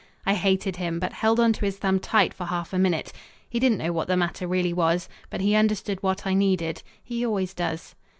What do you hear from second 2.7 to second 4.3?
a minute. He didn't know what the